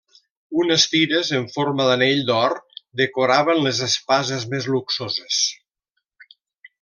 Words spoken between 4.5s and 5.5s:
més luxoses.